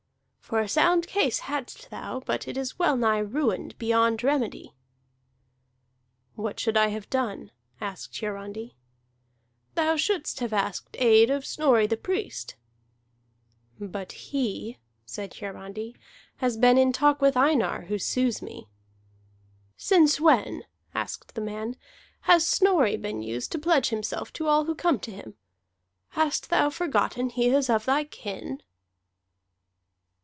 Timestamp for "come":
24.75-24.99